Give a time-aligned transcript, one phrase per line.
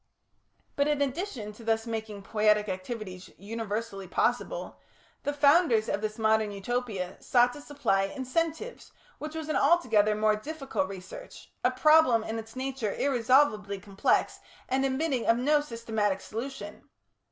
[0.75, 4.77] But, in addition to thus making poietic activities universally possible,
[5.21, 10.35] the founders of this modern Utopia sought to supply incentives, which was an altogether more
[10.35, 16.89] difficult research, a problem in its nature irresolvably complex, and admitting of no systematic solution.